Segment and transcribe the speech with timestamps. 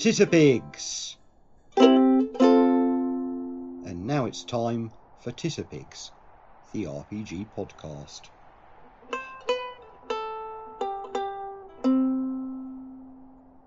[0.00, 1.16] Titterpigs!
[1.76, 2.32] And
[4.06, 6.12] now it's time for Titterpigs,
[6.72, 8.30] the RPG podcast.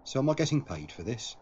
[0.04, 1.36] So, am I getting paid for this?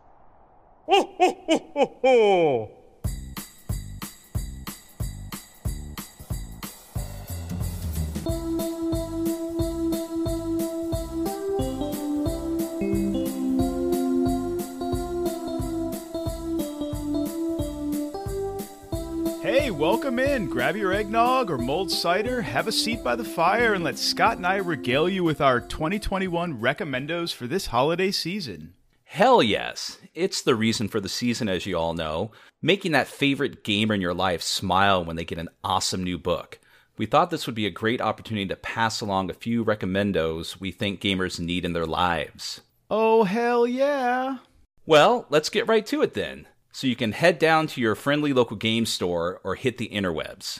[19.61, 20.47] Hey, welcome in.
[20.47, 24.37] Grab your eggnog or mulled cider, have a seat by the fire, and let Scott
[24.37, 28.73] and I regale you with our 2021 recommendos for this holiday season.
[29.03, 29.99] Hell yes.
[30.15, 34.01] It's the reason for the season, as you all know, making that favorite gamer in
[34.01, 36.59] your life smile when they get an awesome new book.
[36.97, 40.71] We thought this would be a great opportunity to pass along a few recommendos we
[40.71, 42.61] think gamers need in their lives.
[42.89, 44.37] Oh, hell yeah.
[44.87, 46.47] Well, let's get right to it then.
[46.71, 50.59] So you can head down to your friendly local game store or hit the interwebs.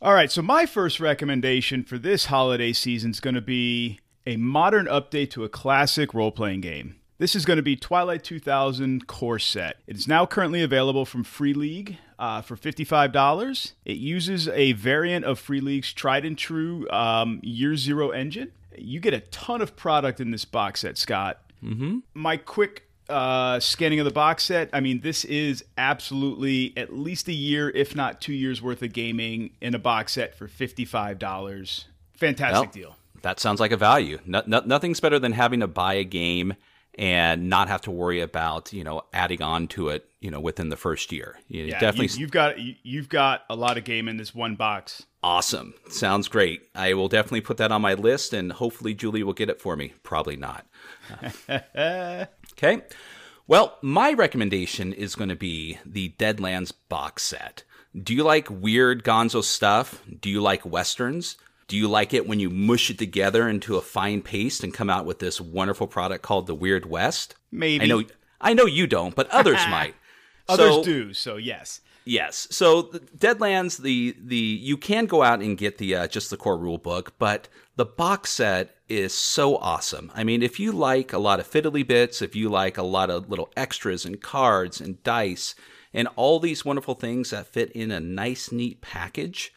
[0.00, 4.36] All right, so my first recommendation for this holiday season is going to be a
[4.36, 6.96] modern update to a classic role playing game.
[7.18, 9.78] This is going to be Twilight 2000 Core Set.
[9.88, 13.72] It is now currently available from Free League uh, for $55.
[13.84, 18.52] It uses a variant of Free League's tried and true um, Year Zero engine.
[18.76, 21.42] You get a ton of product in this box set, Scott.
[21.60, 21.98] Mm-hmm.
[22.14, 27.28] My quick uh, scanning of the box set, I mean, this is absolutely at least
[27.28, 31.84] a year, if not two years worth of gaming in a box set for $55.
[32.14, 32.96] Fantastic Well, deal.
[33.22, 34.18] That sounds like a value.
[34.26, 36.54] No, no, nothing's better than having to buy a game
[36.98, 40.68] and not have to worry about you know adding on to it you know within
[40.68, 41.38] the first year.
[41.48, 44.34] You Yeah, definitely You, you've got you- you've got a lot of game in this
[44.34, 45.04] one box.
[45.22, 45.74] awesome.
[45.88, 46.62] Sounds great.
[46.74, 49.76] I will definitely put that on my list, and hopefully Julie will get it for
[49.76, 49.94] me.
[50.02, 50.66] Probably not.
[52.58, 52.82] okay.
[53.46, 57.62] Well, my recommendation is going to be the Deadlands box set.
[57.96, 60.02] Do you like weird gonzo stuff?
[60.20, 61.36] Do you like westerns?
[61.66, 64.90] Do you like it when you mush it together into a fine paste and come
[64.90, 67.34] out with this wonderful product called the Weird West?
[67.50, 67.84] Maybe.
[67.84, 68.02] I know
[68.40, 69.94] I know you don't, but others might.
[70.48, 71.12] Others So- do.
[71.14, 71.80] So yes.
[72.04, 72.48] Yes.
[72.50, 76.38] So the Deadlands, the the you can go out and get the uh, just the
[76.38, 80.10] core rule book, but the box set is so awesome.
[80.14, 83.10] I mean, if you like a lot of fiddly bits, if you like a lot
[83.10, 85.54] of little extras and cards and dice
[85.92, 89.52] and all these wonderful things that fit in a nice, neat package.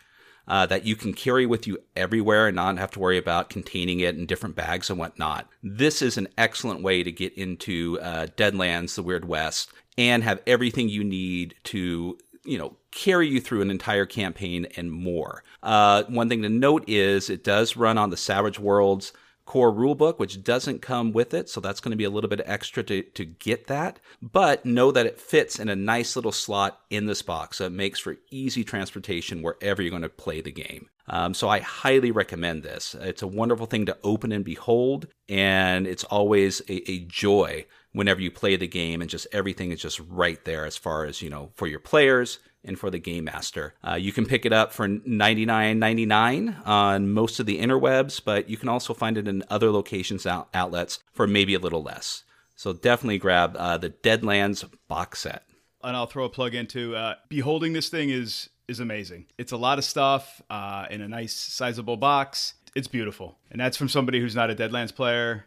[0.48, 4.00] Uh, that you can carry with you everywhere and not have to worry about containing
[4.00, 5.48] it in different bags and whatnot.
[5.62, 10.42] This is an excellent way to get into uh, Deadlands, the Weird West, and have
[10.48, 15.44] everything you need to you know carry you through an entire campaign and more.
[15.64, 19.14] Uh, one thing to note is it does run on the Savage Worlds
[19.46, 22.42] core rulebook, which doesn't come with it, so that's going to be a little bit
[22.46, 24.00] extra to, to get that.
[24.22, 27.72] But know that it fits in a nice little slot in this box, so it
[27.72, 30.90] makes for easy transportation wherever you're going to play the game.
[31.08, 32.96] Um, so I highly recommend this.
[32.98, 38.22] It's a wonderful thing to open and behold, and it's always a, a joy whenever
[38.22, 41.30] you play the game, and just everything is just right there as far as you
[41.30, 43.74] know for your players and for the game master.
[43.84, 48.58] Uh, you can pick it up for $99.99 on most of the interwebs, but you
[48.58, 52.24] can also find it in other locations out- outlets for maybe a little less.
[52.56, 55.44] So definitely grab uh, the Deadlands box set.
[55.84, 59.26] and I'll throw a plug into uh, beholding this thing is is amazing.
[59.38, 62.54] It's a lot of stuff uh, in a nice sizable box.
[62.76, 65.46] It's beautiful, and that's from somebody who's not a Deadlands player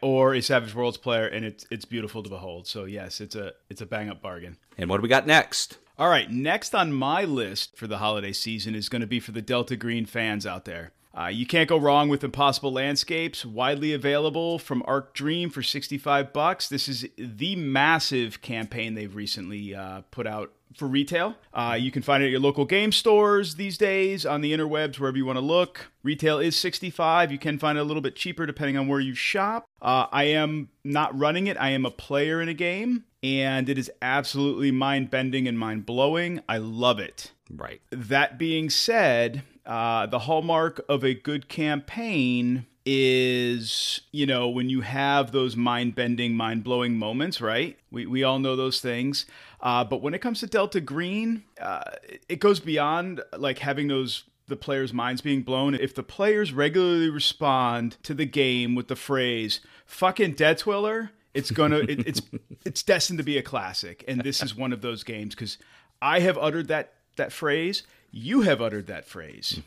[0.00, 2.66] or a Savage Worlds player, and it's it's beautiful to behold.
[2.66, 4.56] So yes, it's a it's a bang up bargain.
[4.78, 5.78] And what do we got next?
[5.98, 9.32] All right, next on my list for the holiday season is going to be for
[9.32, 10.92] the Delta Green fans out there.
[11.18, 16.34] Uh, you can't go wrong with Impossible Landscapes, widely available from Arc Dream for 65
[16.34, 16.68] bucks.
[16.68, 21.34] This is the massive campaign they've recently uh, put out for retail.
[21.54, 24.98] Uh, you can find it at your local game stores these days, on the interwebs,
[24.98, 25.90] wherever you want to look.
[26.02, 27.32] Retail is 65.
[27.32, 29.64] You can find it a little bit cheaper depending on where you shop.
[29.80, 31.56] Uh, I am not running it.
[31.58, 35.86] I am a player in a game, and it is absolutely mind bending and mind
[35.86, 36.40] blowing.
[36.48, 37.32] I love it.
[37.50, 37.80] Right.
[37.90, 44.80] That being said, uh, the hallmark of a good campaign is, you know, when you
[44.82, 47.76] have those mind bending, mind blowing moments, right?
[47.90, 49.26] We, we all know those things.
[49.60, 51.82] Uh, but when it comes to Delta Green, uh,
[52.28, 55.74] it goes beyond like having those the players' minds being blown.
[55.74, 61.50] If the players regularly respond to the game with the phrase "fucking dead twiller," it's
[61.50, 62.22] gonna it, it's
[62.64, 64.04] it's destined to be a classic.
[64.08, 65.58] And this is one of those games because
[66.02, 67.82] I have uttered that that phrase.
[68.10, 69.60] You have uttered that phrase.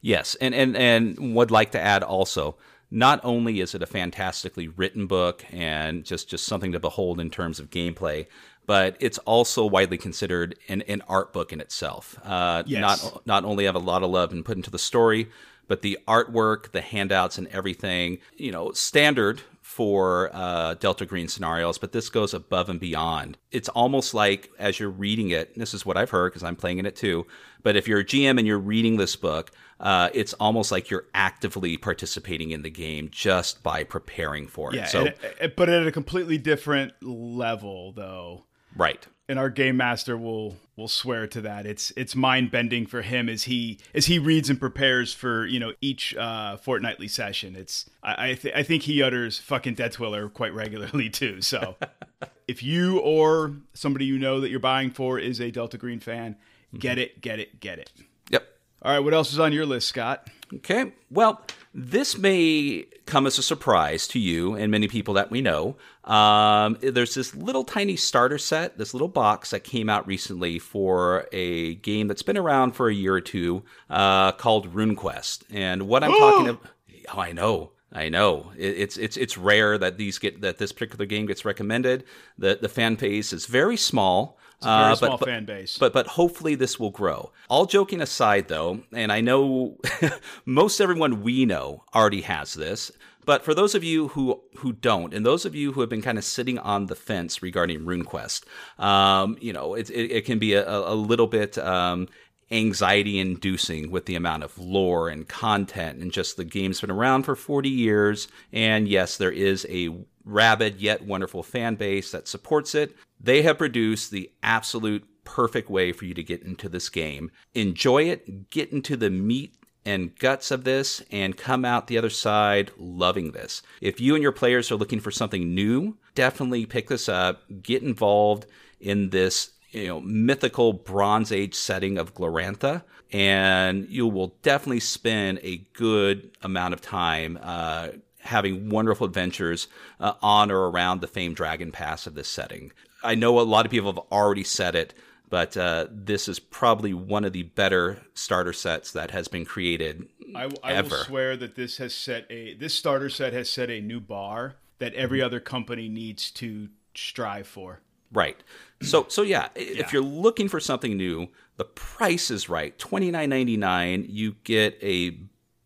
[0.00, 2.56] Yes, and and and would like to add also
[2.90, 7.30] not only is it a fantastically written book and just just something to behold in
[7.30, 8.26] terms of gameplay,
[8.66, 12.18] but it's also widely considered an, an art book in itself.
[12.24, 12.80] Uh, Yes.
[12.80, 15.28] Not not only have a lot of love been put into the story,
[15.68, 19.40] but the artwork, the handouts, and everything, you know, standard
[19.72, 23.38] for uh, Delta Green scenarios, but this goes above and beyond.
[23.50, 26.76] It's almost like as you're reading it, this is what I've heard because I'm playing
[26.78, 27.26] in it too.
[27.62, 31.06] But if you're a GM and you're reading this book, uh, it's almost like you're
[31.14, 34.76] actively participating in the game just by preparing for it.
[34.76, 38.44] Yeah, so and- and- but at a completely different level, though.
[38.76, 41.66] Right, And our game master will will swear to that.
[41.66, 45.60] It's it's mind bending for him as he as he reads and prepares for you
[45.60, 47.56] know each uh, fortnightly session.
[47.56, 51.40] It's I I, th- I think he utters fucking dead twiller quite regularly too.
[51.42, 51.76] So
[52.48, 56.36] if you or somebody you know that you're buying for is a Delta Green fan,
[56.78, 57.90] get it, get it, get it.
[58.30, 58.46] yep.
[58.82, 60.28] All right, what else is on your list, Scott?
[60.54, 60.92] Okay.
[61.10, 61.40] Well,
[61.72, 65.76] this may come as a surprise to you and many people that we know.
[66.04, 71.26] Um, there's this little tiny starter set, this little box that came out recently for
[71.32, 75.44] a game that's been around for a year or two uh, called RuneQuest.
[75.52, 76.66] And what I'm talking about,
[77.14, 77.72] oh, I know.
[77.94, 81.44] I know It- it's it's it's rare that these get that this particular game gets
[81.44, 82.04] recommended.
[82.38, 84.38] The the fan base is very small.
[84.62, 85.78] It's a very uh, small but, fan base.
[85.78, 87.32] But but hopefully this will grow.
[87.48, 89.78] All joking aside, though, and I know
[90.44, 92.92] most everyone we know already has this.
[93.24, 96.02] But for those of you who who don't, and those of you who have been
[96.02, 98.44] kind of sitting on the fence regarding RuneQuest,
[98.78, 102.08] um, you know, it, it, it can be a, a little bit um,
[102.52, 107.22] anxiety inducing with the amount of lore and content and just the game's been around
[107.22, 109.88] for 40 years and yes there is a
[110.24, 115.92] rabid yet wonderful fan base that supports it they have produced the absolute perfect way
[115.92, 117.30] for you to get into this game.
[117.54, 118.50] Enjoy it.
[118.50, 119.54] Get into the meat
[119.84, 123.62] and guts of this and come out the other side loving this.
[123.80, 127.82] If you and your players are looking for something new, definitely pick this up, get
[127.82, 128.46] involved
[128.80, 135.40] in this you know mythical bronze age setting of glorantha and you will definitely spend
[135.42, 137.88] a good amount of time uh,
[138.20, 142.70] having wonderful adventures uh, on or around the famed dragon pass of this setting
[143.04, 144.94] i know a lot of people have already said it
[145.28, 150.06] but uh, this is probably one of the better starter sets that has been created
[150.36, 150.88] I, I ever.
[150.90, 154.56] will swear that this has set a this starter set has set a new bar
[154.78, 157.80] that every other company needs to strive for.
[158.12, 158.36] Right.
[158.82, 162.78] So so yeah, i- if you're looking for something new, the price is right.
[162.78, 164.06] Twenty nine ninety nine.
[164.08, 165.18] You get a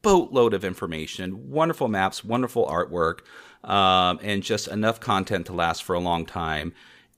[0.03, 3.21] boatload of information, wonderful maps, wonderful artwork,
[3.69, 6.73] um, and just enough content to last for a long time.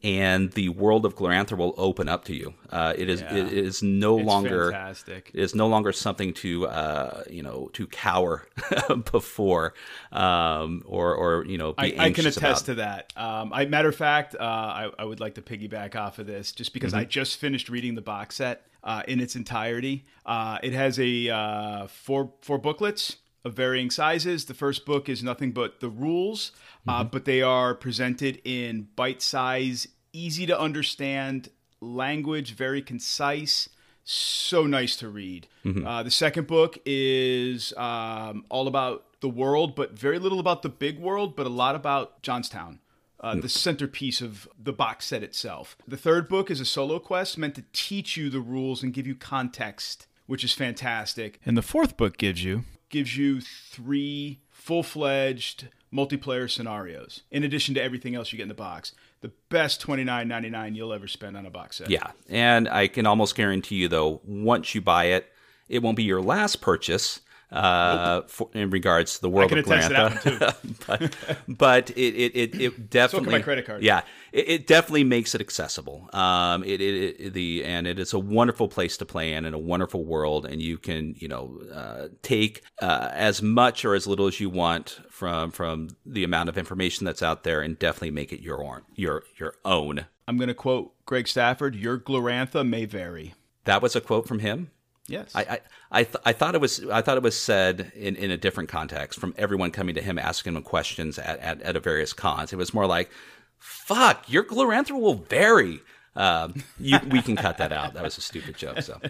[0.05, 2.55] And the world of Glorantha will open up to you.
[2.71, 5.33] Uh, it is it is no It's longer fantastic.
[5.35, 8.47] it is no longer something to uh, you know to cower
[9.11, 9.75] before
[10.13, 12.65] um, or or you know be I, I can attest about.
[12.67, 13.13] to that.
[13.17, 16.53] Um, I, matter of fact, uh, I, I would like to piggyback off of this
[16.53, 17.01] just because Mm-hmm.
[17.01, 20.07] I just finished reading the box set uh, in its entirety.
[20.25, 23.17] Uh, it has a uh, four four booklets
[23.49, 24.45] of varying sizes.
[24.45, 26.53] The first book is nothing but the rules,
[26.87, 27.09] uh, Mm-hmm.
[27.13, 31.49] but they are presented in bite size, easy to understand
[31.81, 33.69] language, very concise.
[34.11, 35.49] So nice to read.
[35.67, 40.71] Uh, the second book is um, all about the world, but very little about the
[40.71, 42.79] big world, but a lot about Jonstown,
[43.21, 45.77] uh, the centerpiece of the box set itself.
[45.87, 49.07] The third book is a solo quest meant to teach you the rules and give
[49.07, 51.39] you context, which is fantastic.
[51.45, 57.83] And the fourth book gives you gives you three full-fledged multiplayer scenarios in addition to
[57.83, 58.93] everything else you get in the box.
[59.21, 61.91] The best twenty nine ninety nine you'll ever spend on a box set.
[61.91, 65.33] Yeah, and I can almost guarantee you though, once you buy it,
[65.69, 67.21] it won't be your last purchase.
[67.51, 71.17] Uh, for, in regards to the world of attest to that Glorantha, but,
[71.49, 73.83] but it it it, it definitely my credit card.
[73.83, 74.03] Yeah,
[74.33, 76.11] it, it definitely makes it accessible.
[76.13, 79.55] Um, it, it, it the and it is a wonderful place to play in and
[79.55, 84.07] a wonderful world, and you can you know uh, take uh, as much or as
[84.07, 88.11] little as you want from from the amount of information that's out there, and definitely
[88.11, 90.05] make it your own your your own.
[90.27, 93.33] I'm going to quote Greg Stafford, your Glorantha may vary.
[93.65, 94.71] That was a quote from him.
[95.09, 95.33] Yes.
[95.35, 95.61] I I
[95.91, 98.69] I, th- I thought it was I thought it was said in, in a different
[98.69, 102.53] context from everyone coming to him asking him questions at, at, at a various cons.
[102.53, 103.11] It was more like,
[103.59, 105.81] "Fuck, your Glorantha will vary."
[106.15, 107.95] Um, you, we can cut that out.
[107.95, 108.83] That was a stupid joke.
[108.83, 109.01] So,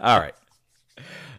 [0.00, 0.34] all right.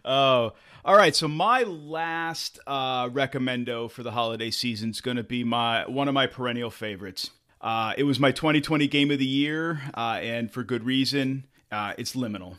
[0.05, 0.53] Oh,
[0.85, 1.15] all right.
[1.15, 6.07] So my last uh, recommendo for the holiday season is going to be my one
[6.07, 7.31] of my perennial favorites.
[7.59, 11.45] Uh, it was my 2020 game of the year, uh, and for good reason.
[11.71, 12.55] Uh, it's Liminal.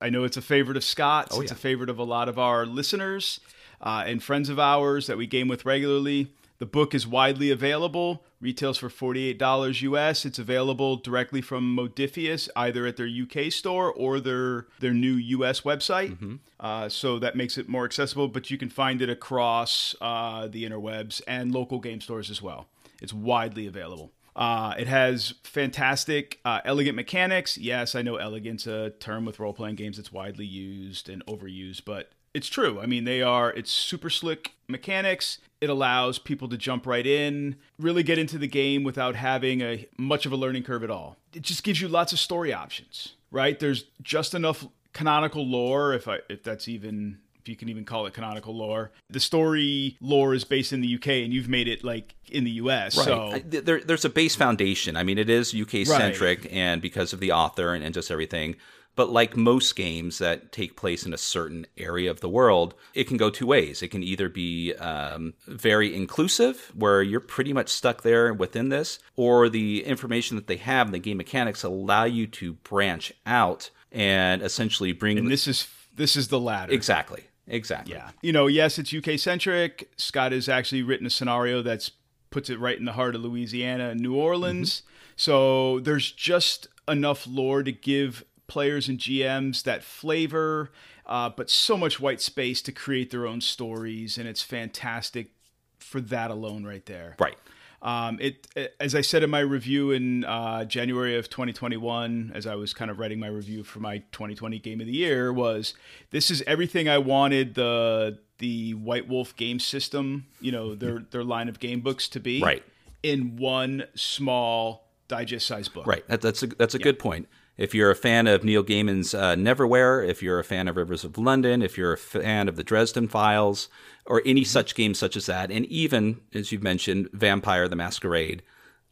[0.00, 1.36] I know it's a favorite of Scott's.
[1.42, 3.40] it's a favorite of a lot of our listeners.
[3.80, 6.32] uh, and friends of ours that we game with regularly.
[6.58, 10.26] The book is widely available, retails for $48 US.
[10.26, 15.62] It's available directly from Modiphius, either at their UK store or their, their new US
[15.62, 16.10] website.
[16.10, 16.34] Mm-hmm.
[16.58, 20.64] Uh, so that makes it more accessible, but you can find it across uh, the
[20.64, 22.68] interwebs and local game stores as well.
[23.00, 24.12] It's widely available.
[24.36, 27.58] Uh, it has fantastic, uh, elegant mechanics.
[27.58, 31.82] Yes, I know elegant's a term with role playing games that's widely used and overused,
[31.84, 32.80] but it's true.
[32.80, 35.38] I mean, they are, it's super slick mechanics.
[35.60, 39.86] It allows people to jump right in, really get into the game without having a
[39.98, 41.16] much of a learning curve at all.
[41.34, 43.58] It just gives you lots of story options, right?
[43.58, 48.06] There's just enough canonical lore, if I, if that's even if you can even call
[48.06, 48.92] it canonical lore.
[49.08, 52.50] The story lore is based in the UK, and you've made it like in the
[52.52, 52.96] US.
[52.96, 53.04] Right.
[53.04, 54.96] So there, there's a base foundation.
[54.96, 56.52] I mean, it is UK centric, right.
[56.52, 58.56] and because of the author and, and just everything.
[58.96, 63.04] But like most games that take place in a certain area of the world, it
[63.04, 63.82] can go two ways.
[63.82, 68.98] It can either be um, very inclusive, where you're pretty much stuck there within this,
[69.16, 73.70] or the information that they have and the game mechanics allow you to branch out
[73.92, 75.18] and essentially bring.
[75.18, 76.72] And this is this is the latter.
[76.72, 77.24] Exactly.
[77.50, 77.94] Exactly.
[77.94, 78.10] Yeah.
[78.22, 79.90] You know, yes, it's UK centric.
[79.96, 81.90] Scott has actually written a scenario that's
[82.30, 84.80] puts it right in the heart of Louisiana and New Orleans.
[84.80, 84.86] Mm-hmm.
[85.16, 90.70] So there's just enough lore to give players and GMs that flavor,
[91.06, 95.32] uh, but so much white space to create their own stories, and it's fantastic
[95.78, 97.16] for that alone, right there.
[97.18, 97.36] Right.
[97.82, 98.46] Um, it,
[98.78, 102.90] as I said in my review in uh, January of 2021, as I was kind
[102.90, 105.74] of writing my review for my 2020 Game of the Year, was
[106.10, 111.24] this is everything I wanted the the White Wolf game system, you know, their their
[111.24, 112.62] line of game books to be, right,
[113.02, 115.86] in one small digest size book.
[115.86, 116.06] Right.
[116.08, 116.84] That, that's a that's a yeah.
[116.84, 117.28] good point.
[117.56, 121.04] If you're a fan of Neil Gaiman's uh, Neverwhere, if you're a fan of Rivers
[121.04, 123.68] of London, if you're a fan of the Dresden Files,
[124.06, 128.42] or any such game such as that, and even as you've mentioned, Vampire the Masquerade.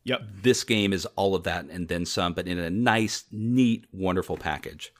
[0.05, 0.23] Yep.
[0.43, 4.37] This game is all of that and then some, but in a nice, neat, wonderful
[4.37, 4.93] package.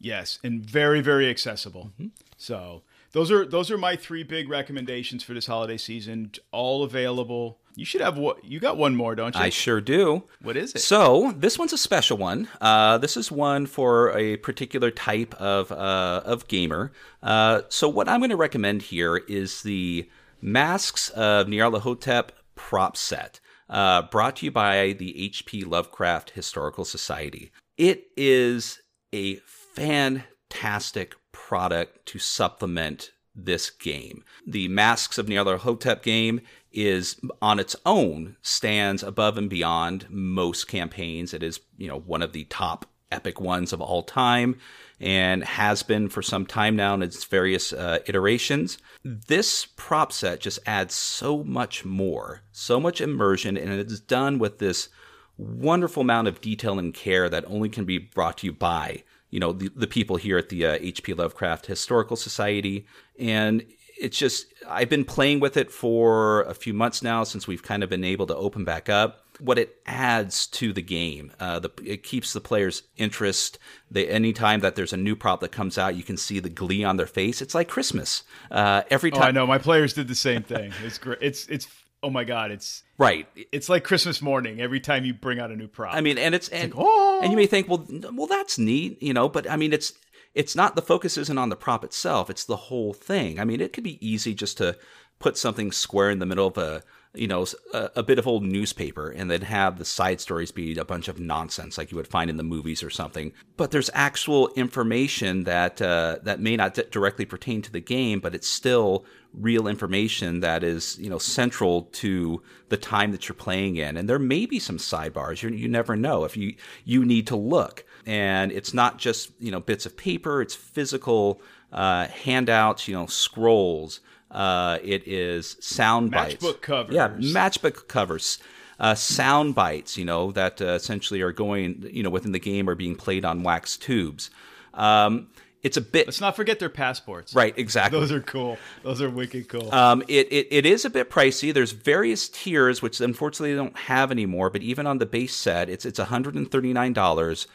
[0.00, 1.90] Yes, and very, very accessible.
[1.94, 2.08] Mm-hmm.
[2.36, 6.32] So those are those are my three big recommendations for this holiday season.
[6.52, 7.58] All available.
[7.76, 9.40] You should have what you got one more, don't you?
[9.40, 10.24] I sure do.
[10.42, 10.80] What is it?
[10.80, 12.48] So this one's a special one.
[12.60, 16.92] Uh, this is one for a particular type of uh, of gamer.
[17.22, 20.08] Uh, so what I'm going to recommend here is the
[20.40, 25.64] Masks of Nyarlathotep prop set, uh, brought to you by the H.P.
[25.64, 27.52] Lovecraft Historical Society.
[27.76, 28.80] It is
[29.12, 31.14] a fantastic
[31.50, 34.22] product to supplement this game.
[34.46, 41.34] The Masks of Nyarlathotep game is on its own stands above and beyond most campaigns.
[41.34, 44.60] It is, you know, one of the top epic ones of all time
[45.00, 48.78] and has been for some time now in its various uh, iterations.
[49.04, 54.60] This prop set just adds so much more, so much immersion, and it's done with
[54.60, 54.88] this
[55.36, 59.40] wonderful amount of detail and care that only can be brought to you by you
[59.40, 61.14] know the, the people here at the uh, H.P.
[61.14, 62.86] Lovecraft Historical Society,
[63.18, 63.64] and
[64.00, 67.82] it's just I've been playing with it for a few months now since we've kind
[67.82, 69.24] of been able to open back up.
[69.38, 73.58] What it adds to the game, uh, the, it keeps the players' interest.
[73.90, 76.84] They, anytime that there's a new prop that comes out, you can see the glee
[76.84, 77.40] on their face.
[77.40, 78.22] It's like Christmas.
[78.50, 80.72] Uh, every time, oh, I know my players did the same thing.
[80.84, 81.18] It's great.
[81.22, 81.66] It's it's
[82.02, 83.26] oh my god, it's right.
[83.52, 85.94] It's like Christmas morning every time you bring out a new prop.
[85.94, 87.20] I mean, and it's, it's and, like, oh!
[87.22, 89.92] and you may think, well, well, that's neat, you know, but I mean, it's
[90.34, 93.40] it's not the focus isn't on the prop itself; it's the whole thing.
[93.40, 94.76] I mean, it could be easy just to
[95.18, 96.82] put something square in the middle of a
[97.14, 100.76] you know, a, a, bit of old newspaper and then have the side stories be
[100.78, 103.32] a bunch of nonsense like you would find in the movies or something.
[103.56, 108.20] But there's actual information that uh, that may not d- directly pertain to the game,
[108.20, 113.34] but it's still real information that is, you know, central to the time that you're
[113.34, 113.96] playing in.
[113.96, 115.42] And there may be some sidebars.
[115.42, 117.84] You, you never know if you you need to look.
[118.06, 123.06] And it's not just you know bits of paper; it's physical uh, handouts, you know,
[123.06, 124.00] scrolls.
[124.30, 126.44] Uh, it is sound bites.
[126.44, 126.94] Matchbook covers.
[126.94, 128.38] Yeah, matchbook covers.
[128.78, 132.68] Uh, sound bites, you know, that uh, essentially are going, you know, within the game
[132.68, 134.30] are being played on wax tubes.
[134.72, 135.28] Um,
[135.62, 136.06] it's a bit.
[136.06, 137.34] Let's not forget their passports.
[137.34, 138.00] Right, exactly.
[138.00, 138.56] Those are cool.
[138.82, 139.72] Those are wicked cool.
[139.74, 141.52] Um, it, it, it is a bit pricey.
[141.52, 144.48] There's various tiers, which unfortunately they don't have anymore.
[144.48, 147.46] But even on the base set, it's it's 139 dollars.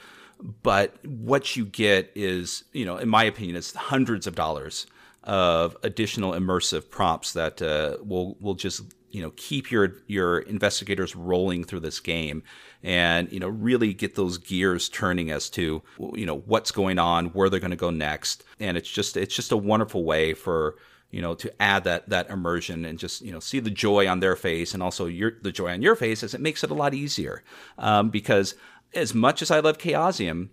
[0.62, 4.86] But what you get is, you know, in my opinion, it's hundreds of dollars
[5.26, 11.16] of additional immersive props that uh, will will just you know keep your your investigators
[11.16, 12.44] rolling through this game
[12.84, 15.82] and you know really get those gears turning as to
[16.14, 19.36] you know what's going on where they're going to go next and it's just it's
[19.36, 20.76] just a wonderful way for
[21.16, 24.20] you know, to add that that immersion and just you know see the joy on
[24.20, 26.74] their face and also your the joy on your face, as it makes it a
[26.74, 27.42] lot easier.
[27.78, 28.56] Um, because
[28.94, 30.50] as much as I love Chaosium,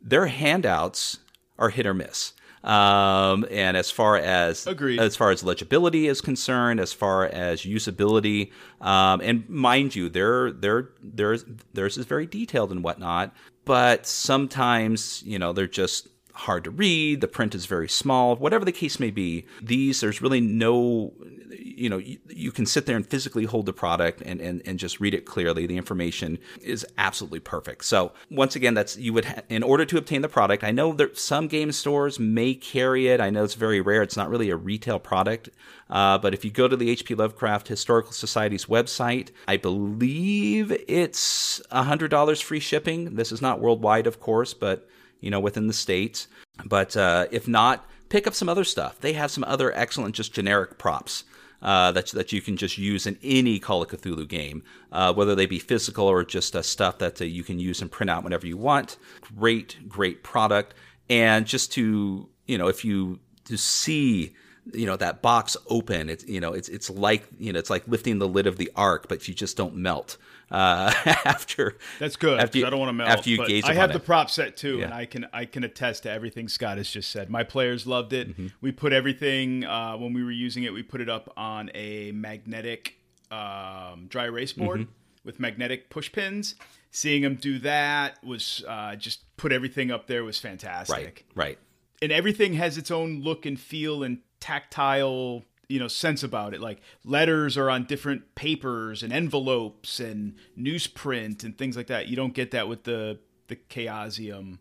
[0.00, 1.18] their handouts
[1.58, 2.32] are hit or miss.
[2.68, 5.00] Um, and as far as Agreed.
[5.00, 10.52] as far as legibility is concerned, as far as usability, um, and mind you, their
[10.52, 13.34] their theirs theirs is very detailed and whatnot.
[13.64, 16.08] But sometimes, you know, they're just
[16.38, 17.20] hard to read.
[17.20, 18.36] The print is very small.
[18.36, 21.12] Whatever the case may be, these there's really no,
[21.50, 24.78] you know, you, you can sit there and physically hold the product and, and and
[24.78, 25.66] just read it clearly.
[25.66, 27.84] The information is absolutely perfect.
[27.84, 30.62] So once again, that's you would ha- in order to obtain the product.
[30.62, 33.20] I know that some game stores may carry it.
[33.20, 34.02] I know it's very rare.
[34.02, 35.50] It's not really a retail product.
[35.90, 37.14] Uh, but if you go to the H.P.
[37.14, 43.14] Lovecraft Historical Society's website, I believe it's $100 free shipping.
[43.14, 44.86] This is not worldwide, of course, but
[45.20, 46.28] you know, within the states.
[46.64, 49.00] But uh, if not, pick up some other stuff.
[49.00, 51.24] They have some other excellent, just generic props.
[51.60, 55.34] Uh, that that you can just use in any Call of Cthulhu game, uh, whether
[55.34, 58.22] they be physical or just uh, stuff that uh, you can use and print out
[58.22, 58.96] whenever you want.
[59.36, 60.74] Great, great product,
[61.10, 64.36] and just to you know, if you to see
[64.72, 67.88] you know that box open, it's you know it's it's like you know it's like
[67.88, 70.16] lifting the lid of the ark, but you just don't melt
[70.50, 70.92] uh,
[71.24, 71.76] after.
[71.98, 72.40] That's good.
[72.40, 73.10] After you, I don't want to melt.
[73.10, 73.92] after you gaze I have it.
[73.94, 74.86] the prop set too, Yeah.
[74.86, 77.30] and I can I can attest to everything Scott has just said.
[77.30, 78.30] My players loved it.
[78.30, 78.46] Mm-hmm.
[78.60, 80.72] We put everything uh, when we were using it.
[80.72, 82.94] We put it up on a magnetic
[83.30, 84.90] um, dry erase board Mm-hmm.
[85.24, 86.54] with magnetic push pins.
[86.90, 91.58] Seeing them do that was uh, just put everything up there was fantastic Right, right.
[92.00, 96.60] and everything has its own look and feel and tactile you know sense about it
[96.60, 102.16] like letters are on different papers and envelopes and newsprint and things like that you
[102.16, 104.58] don't get that with the the chaosium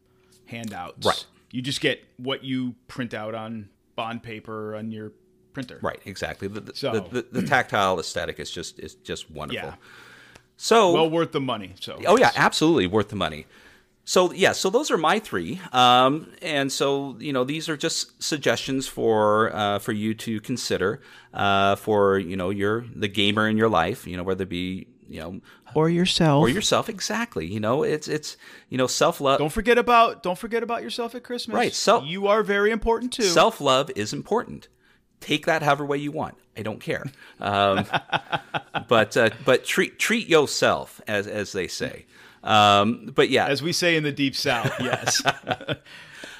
[0.48, 1.26] handouts Right.
[1.52, 5.12] you just get what you print out on bond paper on your
[5.54, 6.48] printer Right, exactly.
[6.48, 9.70] The, the, So- the, the, the tactile aesthetic is just is just wonderful.
[9.70, 9.76] yeah
[10.58, 13.46] So, well worth the money so oh yeah, absolutely worth the money.
[14.08, 18.24] So yeah, so those are my three, um, and so you know these are just
[18.24, 21.02] suggestions for uh, for you to consider
[21.34, 24.88] uh, for you know your the gamer in your life, you know whether it be
[25.10, 25.42] you know
[25.76, 27.48] or yourself or yourself exactly.
[27.48, 28.38] You know it's it's
[28.70, 29.40] you know self love.
[29.40, 33.12] don't forget about don't forget about yourself at christmas Right, so- you are very important
[33.12, 34.70] too Self love is important.
[35.20, 36.38] Take that however way you want.
[36.56, 37.04] I don't care.
[37.42, 37.86] Um,
[38.88, 42.06] but uh, but treat treat yourself as as they say.
[42.44, 45.22] Um, but yeah, as we say in the deep south yes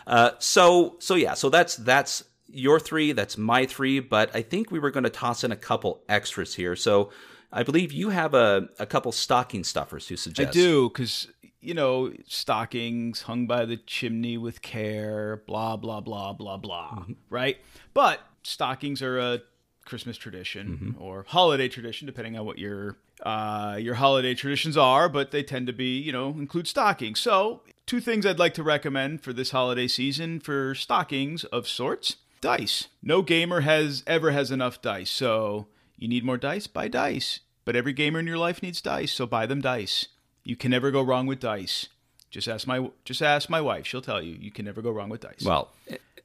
[0.08, 3.12] uh, so so yeah, so that's that's your three.
[3.12, 4.00] That's my three.
[4.00, 6.76] But I think we were going to toss in a couple extras here.
[6.76, 7.12] So
[7.52, 10.50] I believe you have a a couple stocking stuffers to suggest.
[10.50, 11.28] I do because
[11.60, 17.58] you know stockings hung by the chimney with care, blah blah blah blah blah, right?
[17.94, 19.42] But stockings are a
[19.88, 25.10] Christmas tradition or holiday tradition, depending on what your uh, your holiday traditions are.
[25.10, 27.20] But they tend to be, you know, include stockings.
[27.20, 32.18] So two things I'd like to recommend for this holiday season for stockings of sorts:
[32.42, 32.88] dice.
[33.02, 36.68] No gamer has ever has enough dice, so you need more dice.
[36.68, 37.40] Buy dice.
[37.66, 40.08] But every gamer in your life needs dice, so buy them dice.
[40.44, 41.88] You can never go wrong with dice.
[42.30, 45.10] Just ask my just ask my wife; she'll tell you you can never go wrong
[45.10, 45.44] with dice.
[45.44, 45.70] Well,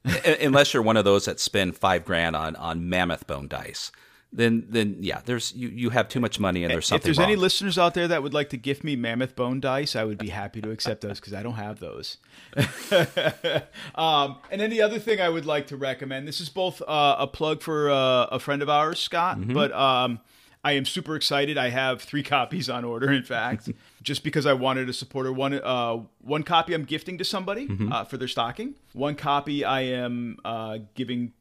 [0.41, 3.91] unless you're one of those that spend five grand on on mammoth bone dice,
[4.31, 6.99] then then yeah, there's you you have too much money and there's something.
[7.01, 7.27] if there's wrong.
[7.27, 10.17] any listeners out there that would like to gift me mammoth bone dice, I would
[10.17, 12.17] be happy to accept those because I don't have those.
[13.95, 17.15] um, and then the other thing I would like to recommend this is both uh,
[17.19, 19.53] a plug for uh, a friend of ours, Scott, Mm-hmm.
[19.53, 20.19] but um,
[20.63, 21.57] I am super excited.
[21.57, 23.69] I have three copies on order, in fact,
[24.03, 25.33] just because I wanted to support her.
[25.33, 27.91] One, uh, one copy I'm gifting to somebody Mm-hmm.
[27.91, 28.75] uh, for their stocking.
[28.93, 31.33] One copy I am uh, giving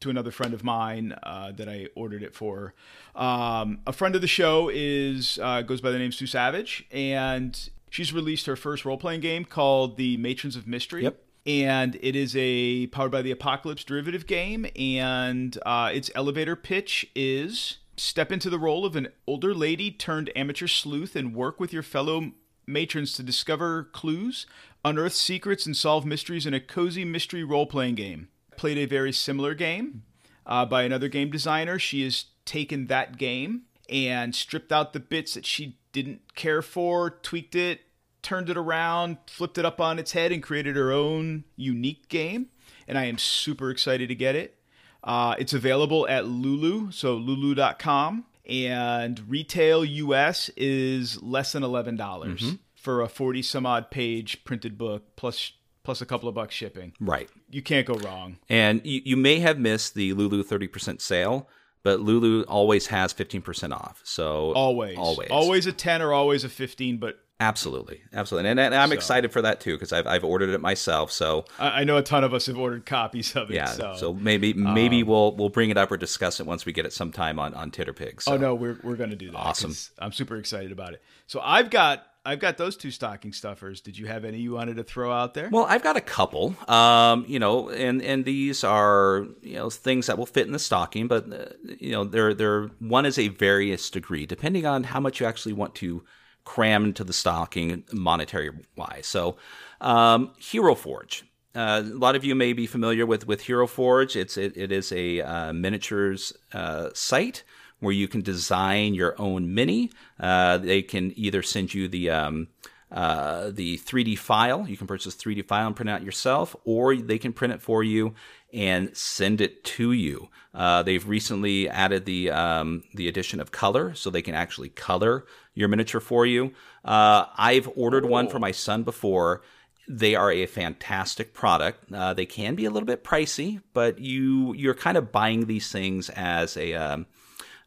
[0.00, 2.72] to another friend of mine uh, that I ordered it for.
[3.16, 7.68] Um, a friend of the show is uh, goes by the name Sue Savage, and
[7.90, 11.02] she's released her first role playing game called The Matrons of Mystery.
[11.02, 11.20] Yep.
[11.46, 17.10] And it is a powered by the Apocalypse derivative game, and uh, its elevator pitch
[17.16, 21.72] is step into the role of an older lady turned amateur sleuth and work with
[21.72, 22.32] your fellow
[22.66, 24.46] matrons to discover clues,
[24.84, 28.28] unearth secrets, and solve mysteries in a cozy mystery role playing game.
[28.56, 30.02] Played a very similar game
[30.46, 31.78] uh, by another game designer.
[31.78, 37.10] She has taken that game and stripped out the bits that she didn't care for,
[37.10, 37.80] tweaked it,
[38.22, 42.48] turned it around, flipped it up on its head, and created her own unique game.
[42.86, 44.57] And I am super excited to get it.
[45.04, 53.00] Uh, it's available at Lulu, so lulu.com, and retail US is less than $11 for
[53.02, 55.52] a 40 some odd page printed book plus
[55.84, 56.92] plus a couple of bucks shipping.
[57.00, 57.30] Right.
[57.48, 58.36] You can't go wrong.
[58.50, 61.48] And you, you may have missed the Lulu 30% sale,
[61.82, 64.02] but Lulu always has 15% off.
[64.04, 64.98] So Always.
[64.98, 65.30] always.
[65.30, 68.00] Always a 10 or always a 15, but Absolutely.
[68.12, 68.50] Absolutely.
[68.50, 71.12] And, and I'm So- excited for that too because I've, I've ordered it myself.
[71.12, 73.54] So I, I know a ton of us have ordered copies of it.
[73.54, 73.66] yeah.
[73.66, 76.84] So, So, maybe maybe we'll we'll bring it up or discuss it once we get
[76.84, 78.22] it sometime on, on Titterpig.
[78.22, 78.32] So.
[78.32, 79.36] oh no, we're we're gonna do that.
[79.36, 81.02] Awesome, I'm super excited about it.
[81.28, 83.80] So I've got I've got those two stocking stuffers.
[83.80, 85.48] Did you have any you wanted to throw out there?
[85.50, 90.06] Well, I've got a couple, um, you know, and and these are you know things
[90.08, 91.46] that will fit in the stocking, but uh,
[91.78, 95.52] you know, they're they're one is a various degree depending on how much you actually
[95.52, 96.02] want to
[96.48, 99.06] cram into the stocking monetary wise.
[99.06, 99.36] So,
[99.82, 101.24] um, Hero Forge.
[101.54, 104.16] Uh, a lot of you may be familiar with with Hero Forge.
[104.16, 107.44] It's it, it is a uh, miniatures uh, site
[107.80, 109.90] where you can design your own mini.
[110.18, 112.48] Uh, they can either send you the um,
[112.90, 114.66] uh, the 3D file.
[114.68, 117.62] You can purchase 3D file and print it out yourself, or they can print it
[117.62, 118.14] for you
[118.52, 120.28] and send it to you.
[120.54, 125.26] Uh, they've recently added the um, the addition of color, so they can actually color
[125.54, 126.52] your miniature for you.
[126.84, 129.42] Uh, I've ordered one for my son before.
[129.86, 131.92] They are a fantastic product.
[131.92, 135.70] Uh, they can be a little bit pricey, but you you're kind of buying these
[135.70, 137.06] things as a um,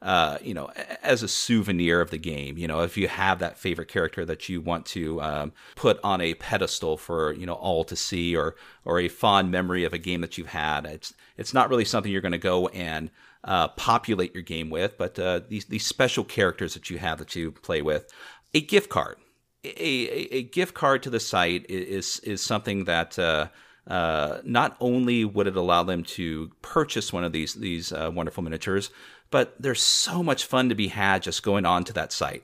[0.01, 0.71] uh, you know,
[1.03, 2.57] as a souvenir of the game.
[2.57, 6.21] You know, if you have that favorite character that you want to um, put on
[6.21, 9.99] a pedestal for you know all to see, or or a fond memory of a
[9.99, 13.11] game that you've had, it's it's not really something you're going to go and
[13.43, 17.35] uh, populate your game with, but uh, these these special characters that you have that
[17.35, 18.11] you play with,
[18.53, 19.17] a gift card.
[19.63, 23.49] A, a, a gift card to the site is is something that uh,
[23.87, 28.43] uh, not only would it allow them to purchase one of these these uh, wonderful
[28.43, 28.89] miniatures,
[29.31, 32.43] but there's so much fun to be had just going on to that site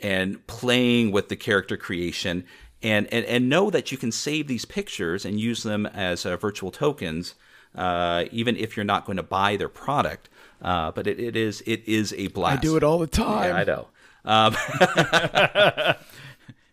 [0.00, 2.44] and playing with the character creation
[2.82, 6.36] and and, and know that you can save these pictures and use them as uh,
[6.36, 7.34] virtual tokens
[7.74, 10.28] uh, even if you're not going to buy their product
[10.62, 13.06] uh, but it, it is it is a I blast I do it all the
[13.06, 13.50] time.
[13.50, 13.88] yeah, I know
[14.24, 14.56] um,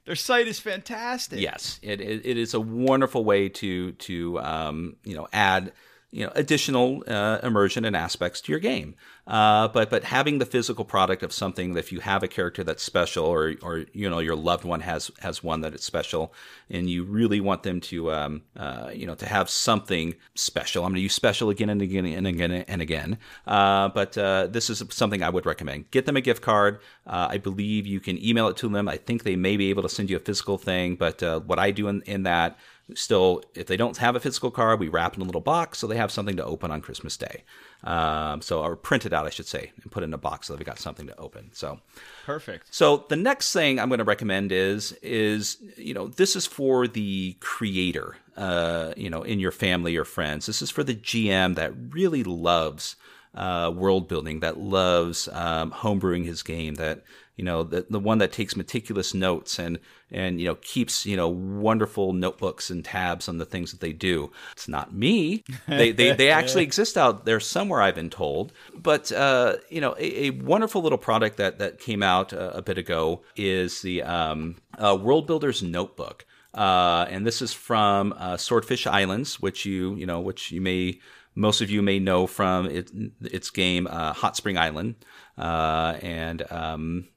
[0.10, 1.40] Their site is fantastic.
[1.40, 5.72] Yes, it, it, it is a wonderful way to to um, you know add
[6.12, 8.96] you know additional uh, immersion and aspects to your game.
[9.28, 12.64] Uh, but but having the physical product of something that if you have a character
[12.64, 16.34] that's special or or you know your loved one has has one that is special
[16.70, 20.84] and you really want them to um, uh, you know to have something special.
[20.84, 23.18] I'm going to use special again and again and again and again.
[23.46, 25.92] Uh, but uh, this is something I would recommend.
[25.92, 26.80] Get them a gift card.
[27.06, 28.88] Uh, I believe you can email it to them.
[28.88, 30.96] I think they may be able to send you a physical thing.
[30.96, 32.58] But what I do in, in that
[32.96, 35.88] still if they don't have a physical card we wrap in a little box so
[35.88, 37.44] they have something to open on christmas day
[37.84, 40.48] um, so or print it out i should say and put it in a box
[40.48, 41.80] so they've got something to open so
[42.26, 42.68] Perfect.
[42.74, 46.88] so the next thing I'm going to recommend is is you know this is for
[46.88, 50.46] the creator, uh, you know, in your family or friends.
[50.46, 52.96] This is for the GM that really loves
[53.36, 57.04] uh, world building, that loves um, homebrewing his game, that
[57.40, 59.80] you know the the one that takes meticulous notes and
[60.12, 63.94] and you know keeps you know wonderful notebooks and tabs on the things that they
[63.94, 64.30] do.
[64.52, 65.46] It's not me.
[65.66, 67.82] They they, they actually exist out there somewhere.
[67.82, 72.04] I've been told, but uh, you know a, a wonderful little product that that came
[72.04, 76.26] out a, a bit ago is the um, uh, World Builders Notebook.
[76.54, 81.00] Uh, and this is from uh, Swordfish Islands, which you you know, which you may
[81.40, 84.96] most of you may know from it, its game uh, Hot Spring Island,
[85.38, 87.08] uh, and um,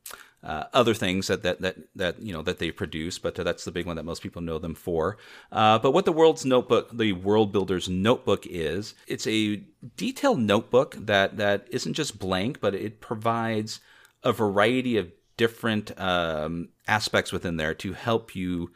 [0.45, 3.19] uh, other things that, that that that you know that they produce.
[3.19, 5.19] But that's the big one that most people know them for.
[5.51, 9.63] Uh, but what the World's Notebook, the World Builders Notebook, is it's a
[9.97, 13.81] detailed notebook that that isn't just blank, but it provides
[14.23, 18.71] a variety of different um, aspects within there to help you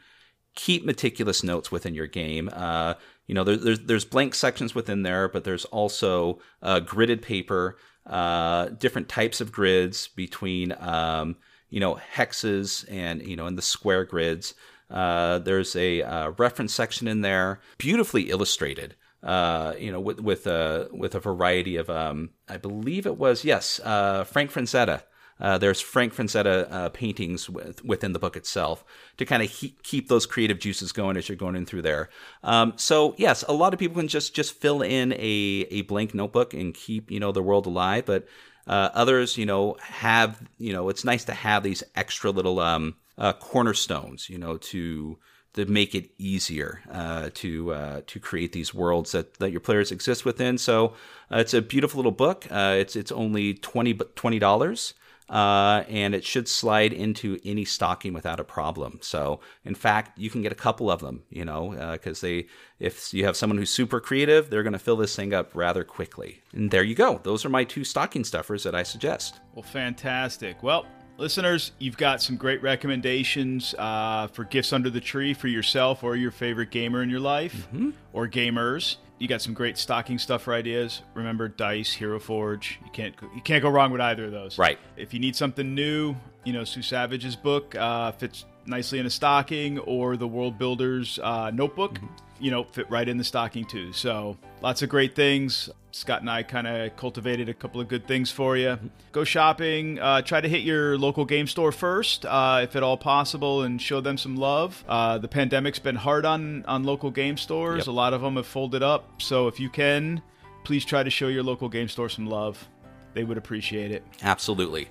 [0.55, 2.49] keep meticulous notes within your game.
[2.51, 2.95] Uh,
[3.27, 7.77] you know, there, there's there's blank sections within there, but there's also uh, gridded paper,
[8.05, 11.35] uh, different types of grids between um,
[11.69, 14.53] you know hexes and you know and the square grids.
[14.89, 18.95] Uh, there's a uh, reference section in there, beautifully illustrated.
[19.21, 23.43] Uh, you know, with with a with a variety of, um, I believe it was
[23.43, 25.03] yes, uh, Frank Franzetta.
[25.39, 28.83] Uh, there's Frank Franzetta uh, paintings with, within the book itself
[29.17, 32.09] to kind of he- keep those creative juices going as you're going in through there.
[32.43, 36.13] Um, so yes, a lot of people can just just fill in a a blank
[36.13, 38.27] notebook and keep you know the world alive, but
[38.67, 42.95] uh, others you know have you know it's nice to have these extra little um,
[43.17, 45.17] uh, cornerstones you know to
[45.57, 49.91] to make it easier uh, to uh, to create these worlds that, that your players
[49.91, 50.57] exist within.
[50.57, 50.93] So
[51.31, 52.45] uh, it's a beautiful little book.
[52.51, 54.93] Uh, it's it's only 20 dollars.
[55.29, 58.99] Uh, and it should slide into any stocking without a problem.
[59.01, 62.47] So, in fact, you can get a couple of them, you know, because uh, they,
[62.79, 65.83] if you have someone who's super creative, they're going to fill this thing up rather
[65.83, 66.41] quickly.
[66.53, 67.19] And there you go.
[67.23, 69.41] Those are my two stocking stuffers that I suggest.
[69.53, 70.63] Well, fantastic.
[70.63, 70.85] Well,
[71.17, 76.15] listeners, you've got some great recommendations uh, for gifts under the tree for yourself or
[76.15, 77.89] your favorite gamer in your life mm-hmm.
[78.13, 81.01] or gamers you got some great stocking stuffer ideas.
[81.13, 82.79] Remember Dice, Hero Forge.
[82.83, 84.57] You can't you can't go wrong with either of those.
[84.57, 84.79] Right.
[84.95, 89.09] If you need something new, you know Sue Savage's book uh, fits nicely in a
[89.09, 91.95] stocking, or the World Builders uh, notebook.
[91.95, 93.93] Mm-hmm you know, fit right in the stocking too.
[93.93, 95.69] So lots of great things.
[95.91, 98.77] Scott and I kind of cultivated a couple of good things for you.
[99.11, 99.97] Go shopping.
[99.99, 103.81] Uh, try to hit your local game store first, uh, if at all possible, and
[103.81, 104.83] show them some love.
[104.87, 107.79] Uh, the pandemic's been hard on on local game stores.
[107.79, 107.87] Yep.
[107.87, 109.21] A lot of them have folded up.
[109.21, 110.21] So if you can,
[110.63, 112.67] please try to show your local game store some love.
[113.13, 114.03] They would appreciate it.
[114.21, 114.89] Absolutely,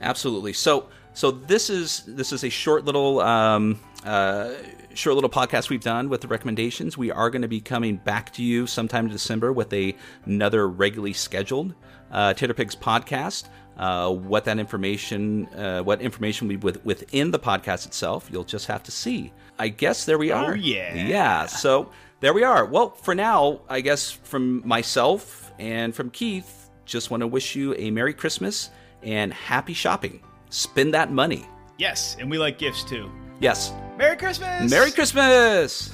[0.00, 0.54] absolutely.
[0.54, 4.54] So so this is this is a short little um, uh,
[4.94, 6.96] short little podcast we've done with the recommendations.
[6.96, 10.68] We are going to be coming back to you sometime in December with a, another
[10.68, 11.74] regularly scheduled
[12.10, 13.48] uh, Titterpigs podcast.
[13.76, 18.66] Uh, what that information, uh, what information we with within the podcast itself, you'll just
[18.66, 19.32] have to see.
[19.58, 20.52] I guess there we are.
[20.52, 21.44] Oh yeah, yeah.
[21.44, 21.90] So
[22.20, 22.64] there we are.
[22.64, 27.74] Well, for now, I guess from myself and from Keith, just want to wish you
[27.74, 28.70] a Merry Christmas
[29.02, 30.22] and happy shopping.
[30.48, 31.44] Spend that money.
[31.76, 33.10] Yes, and we like gifts too.
[33.40, 33.72] Yes.
[33.98, 34.70] Merry Christmas!
[34.70, 35.90] Merry Christmas!